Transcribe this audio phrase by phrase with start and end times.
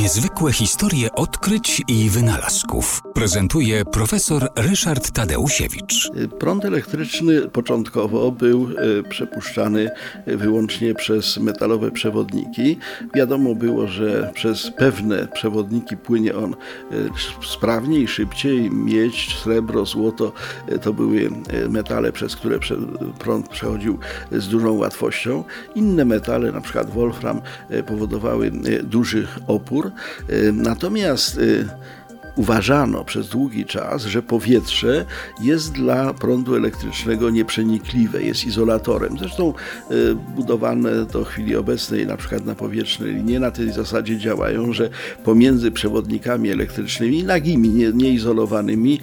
[0.00, 6.10] Niezwykłe historie odkryć i wynalazków prezentuje profesor Ryszard Tadeusiewicz.
[6.38, 8.68] Prąd elektryczny początkowo był
[8.98, 9.90] e, przepuszczany
[10.26, 12.78] wyłącznie przez metalowe przewodniki.
[13.14, 16.56] Wiadomo było, że przez pewne przewodniki płynie on e,
[17.46, 18.70] sprawniej, szybciej.
[18.70, 20.32] Miedź, srebro, złoto
[20.68, 21.30] e, to były
[21.68, 22.58] metale, przez które
[23.18, 23.98] prąd przechodził
[24.32, 25.44] z dużą łatwością.
[25.74, 27.40] Inne metale, na przykład wolfram,
[27.86, 28.50] powodowały
[28.82, 29.89] duży opór.
[30.30, 31.68] Y, natomiast y,
[32.36, 35.04] uważano przez długi czas, że powietrze
[35.40, 39.18] jest dla prądu elektrycznego nieprzenikliwe, jest izolatorem.
[39.18, 39.54] Zresztą
[39.90, 44.90] y, budowane do chwili obecnej na przykład na powietrzne linie na tej zasadzie działają, że
[45.24, 49.00] pomiędzy przewodnikami elektrycznymi, nagimi, nie, nieizolowanymi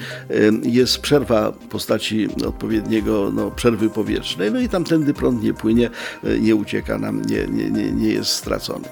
[0.64, 5.90] jest przerwa w postaci odpowiedniego no, przerwy powietrznej, no i tamtędy prąd nie płynie,
[6.42, 8.88] nie ucieka nam, nie, nie, nie, nie jest stracony.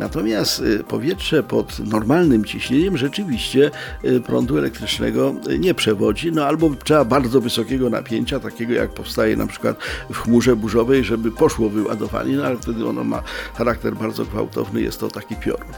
[0.00, 3.70] Natomiast y, powietrze pod normalnym ciśnieniem rzeczywiście
[4.04, 9.36] y, prądu elektrycznego y, nie przewodzi, no albo trzeba bardzo wysokiego napięcia, takiego jak powstaje
[9.36, 9.76] na przykład
[10.10, 13.22] w chmurze burzowej, żeby poszło wyładowanie, no ale wtedy ono ma
[13.54, 15.72] charakter bardzo gwałtowny, jest to taki piorun.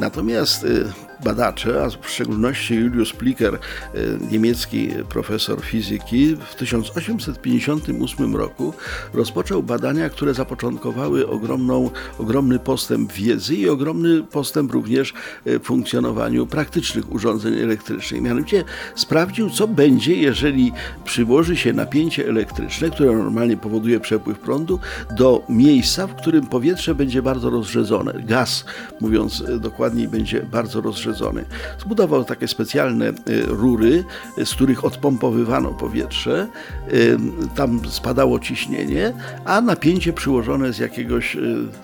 [0.00, 0.66] Natomiast
[1.24, 3.58] badacze, a w szczególności Julius Plicker,
[4.30, 8.74] niemiecki profesor fizyki, w 1858 roku
[9.14, 15.12] rozpoczął badania, które zapoczątkowały ogromną, ogromny postęp wiedzy i ogromny postęp również
[15.46, 18.22] w funkcjonowaniu praktycznych urządzeń elektrycznych.
[18.22, 20.72] Mianowicie sprawdził, co będzie, jeżeli
[21.04, 24.78] przyłoży się napięcie elektryczne, które normalnie powoduje przepływ prądu,
[25.16, 28.12] do miejsca, w którym powietrze będzie bardzo rozrzedzone.
[28.26, 28.64] Gaz,
[29.00, 31.11] mówiąc dokładniej, będzie bardzo rozrzedzony.
[31.78, 33.12] Zbudował takie specjalne e,
[33.46, 34.04] rury,
[34.44, 36.48] z których odpompowywano powietrze.
[36.86, 36.90] E,
[37.56, 39.12] tam spadało ciśnienie,
[39.44, 41.36] a napięcie przyłożone z jakiegoś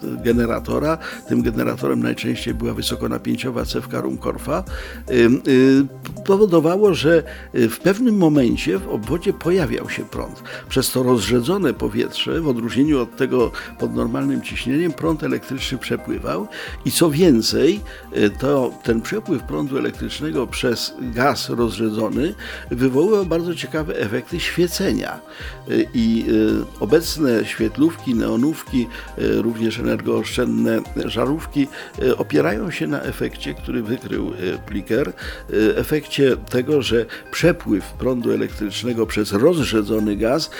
[0.02, 0.98] generatora,
[1.28, 4.64] tym generatorem najczęściej była wysokonapięciowa cewka Rumkorfa,
[6.24, 7.22] powodowało, że
[7.54, 10.42] y, w pewnym momencie w obwodzie pojawiał się prąd.
[10.68, 16.48] Przez to rozrzedzone powietrze, w odróżnieniu od tego pod normalnym ciśnieniem, prąd elektryczny przepływał
[16.84, 17.80] i co więcej,
[18.16, 22.34] y, to ten przepływ prądu elektrycznego przez gaz rozrzedzony
[22.70, 25.20] wywoływał bardzo ciekawe efekty świecenia.
[25.68, 26.24] Y, I
[26.80, 28.86] obecne świetlówki, neonówki,
[29.16, 31.66] również energooszczędne żarówki,
[32.02, 35.12] E, opierają się na efekcie, który wykrył e, Plicker, e,
[35.76, 40.50] efekcie tego, że przepływ prądu elektrycznego przez rozrzedzony gaz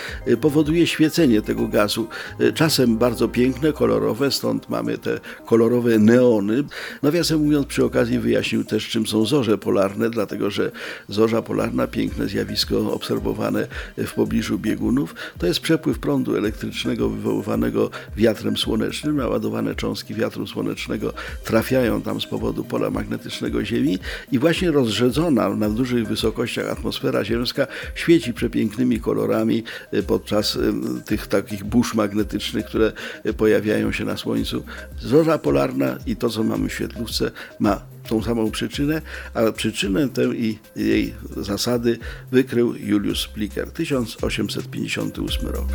[0.41, 2.07] powoduje świecenie tego gazu.
[2.53, 6.63] Czasem bardzo piękne, kolorowe, stąd mamy te kolorowe neony.
[7.03, 10.71] Nawiasem mówiąc, przy okazji wyjaśnił też, czym są zorze polarne, dlatego że
[11.09, 13.67] zorza polarna, piękne zjawisko obserwowane
[13.97, 21.13] w pobliżu biegunów, to jest przepływ prądu elektrycznego wywoływanego wiatrem słonecznym, naładowane cząstki wiatru słonecznego
[21.43, 23.99] trafiają tam z powodu pola magnetycznego Ziemi
[24.31, 30.73] i właśnie rozrzedzona na dużych wysokościach atmosfera ziemska świeci przepięknymi kolorami y, podczas y,
[31.05, 32.91] tych takich burz magnetycznych, które
[33.37, 34.63] pojawiają się na Słońcu.
[34.99, 39.01] Zorza polarna i to, co mamy w świetlówce, ma tą samą przyczynę,
[39.33, 41.97] a przyczynę tę i jej zasady
[42.31, 45.67] wykrył Julius Plicker 1858 rok.